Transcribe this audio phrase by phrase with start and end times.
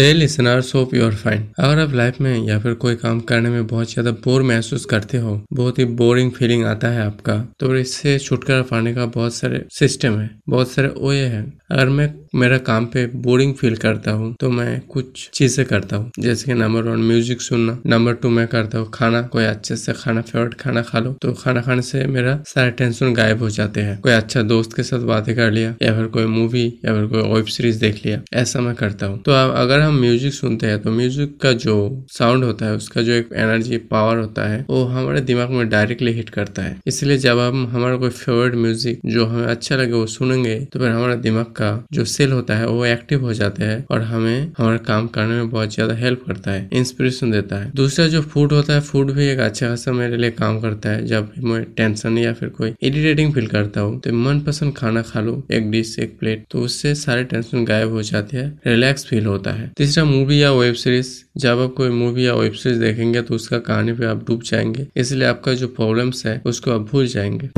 [0.00, 4.10] Listeners hope fine अगर आप life में या फिर कोई काम करने में बहुत ज़्यादा
[4.24, 8.94] बोर महसूस करते हो, बहुत ही बोरिंग फीलिंग आता है आपका तो इससे छुटकारा पाने
[8.94, 13.54] का बहुत सारे सिस्टम है, बहुत सारे ओए है। अगर मैं मेरा काम पे बोरिंग
[13.54, 17.78] फील करता हूँ तो मैं कुछ चीज़ें करता हूँ, जैसे कि नंबर वन म्यूज़िक सुनना।
[17.86, 21.32] नंबर टू मैं करता हूँ खाना, कोई अच्छे से खाना फेवरेट खाना खा लो तो
[21.34, 25.06] खाना खाने से मेरा सारे टेंशन गायब हो जाते हैं। कोई अच्छा दोस्त के साथ
[25.06, 28.60] बातें कर लिया, या फिर कोई मूवी या फिर कोई वेब सीरीज़ देख लिया, ऐसा
[28.60, 31.76] मैं करता हूँ। तो अगर म्यूज़िक सुनते हैं तो म्यूज़िक का जो
[32.10, 36.12] साउंड होता है, उसका जो एक एनर्जी पावर होता है, वो हमारे दिमाग में डायरेक्टली
[36.12, 40.06] हिट करता है। इसलिए जब हम, हमारा कोई फेवरेट म्यूज़िक जो हमें अच्छा लगे, वो
[40.08, 43.84] सुनेंगे तो फिर हमारा दिमाग का जो सेल होता है, वो एक्टिव हो जाता है
[43.90, 48.06] और हमें हमारा काम करने में बहुत ज़्यादा हेल्प करता है इंस्पिरेशन देता है। दूसरा
[48.08, 51.32] जो फ़ूड होता है फ़ूड भी एक अच्छा खासा मेरे लिए काम करता है। जब
[51.40, 55.42] मैं टेंशन या फिर कोई इरिटेटिंग फील करता हूँ तो मन पसंद खाना खा लो,
[55.50, 59.50] एक डिश एक प्लेट तो उससे सारे टेंशन गायब हो जाते हैं रिलैक्स फील होता
[59.52, 63.34] है। तीसरा मूवी या वेब सीरीज़, जब आप कोई मूवी या वेब सीरीज़ देखेंगे तो
[63.34, 67.50] उसका कहानी पे आप डूब जाएँगे। इसलिए आपका जो प्रॉब्लम्स है, उसको आप भूल जाएँगे।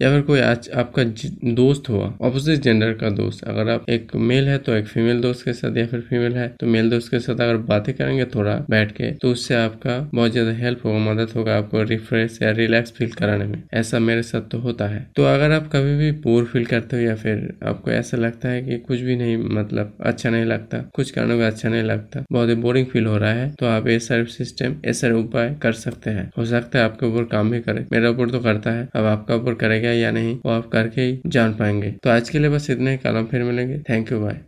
[0.00, 1.02] या फिर कोई आज आपका
[1.54, 5.44] दोस्त हुआ ऑपोजिट जेंडर का दोस्त, अगर आप एक मेल है तो एक फीमेल दोस्त
[5.44, 8.54] के साथ या फिर फीमेल है तो मेल दोस्त के साथ अगर बातें करेंगे थोड़ा
[8.70, 12.92] बैठ के तो उससे आपका बहुत ज़्यादा हेल्प होगा, मदद होगा आपको रिफ्रेश या रिलैक्स
[12.92, 16.44] फील कराने में। ऐसा मेरे साथ तो होता है। तो अगर आप कभी भी बोर
[16.44, 20.30] फील करते हो या फिर आपको ऐसा लगता है कि कुछ भी नहीं मतलब अच्छा
[20.30, 23.50] नहीं लगता, कुछ कारणों का अच्छा नहीं लगता, बहुत ही बोरिंग फील हो रहा है
[23.52, 27.06] तो आप ये सारे सिस्टम ये सारे उपाय कर सकते हैं। हो सकता है आपके
[27.06, 30.36] ऊपर काम भी करे, मेरे ऊपर तो करता है, अब आपका ऊपर करेगा या नहीं
[30.46, 33.42] वो आप करके ही जान पाएँगे। तो आज के लिए बस इतने ही कलम फिर
[33.42, 34.40] मिलेंगे। Thank you bye